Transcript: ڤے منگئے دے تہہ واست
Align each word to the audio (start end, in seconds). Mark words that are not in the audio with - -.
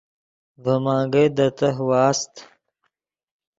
ڤے 0.63 0.75
منگئے 0.83 1.25
دے 1.35 1.47
تہہ 1.57 1.81
واست 1.87 2.33